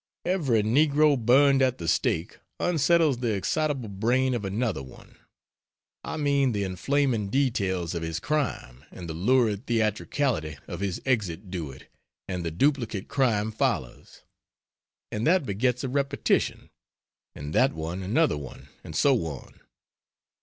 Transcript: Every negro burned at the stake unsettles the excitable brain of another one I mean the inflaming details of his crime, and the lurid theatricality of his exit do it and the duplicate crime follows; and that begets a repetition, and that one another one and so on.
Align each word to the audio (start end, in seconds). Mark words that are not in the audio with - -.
Every 0.25 0.63
negro 0.63 1.15
burned 1.15 1.61
at 1.61 1.77
the 1.77 1.87
stake 1.87 2.39
unsettles 2.59 3.19
the 3.19 3.35
excitable 3.35 3.87
brain 3.87 4.33
of 4.33 4.43
another 4.43 4.81
one 4.81 5.15
I 6.03 6.17
mean 6.17 6.53
the 6.53 6.63
inflaming 6.63 7.29
details 7.29 7.93
of 7.93 8.01
his 8.01 8.19
crime, 8.19 8.83
and 8.89 9.07
the 9.07 9.13
lurid 9.13 9.67
theatricality 9.67 10.57
of 10.67 10.79
his 10.79 11.03
exit 11.05 11.51
do 11.51 11.69
it 11.69 11.85
and 12.27 12.43
the 12.43 12.49
duplicate 12.49 13.09
crime 13.09 13.51
follows; 13.51 14.23
and 15.11 15.27
that 15.27 15.45
begets 15.45 15.83
a 15.83 15.87
repetition, 15.87 16.71
and 17.35 17.53
that 17.53 17.71
one 17.73 18.01
another 18.01 18.39
one 18.39 18.69
and 18.83 18.95
so 18.95 19.23
on. 19.27 19.59